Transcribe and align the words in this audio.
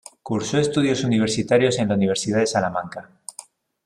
Cursó 0.23 0.57
estudios 0.57 1.03
universitarios 1.03 1.77
en 1.77 1.87
la 1.87 1.93
Universidad 1.93 2.39
de 2.39 2.47
Salamanca. 2.47 3.11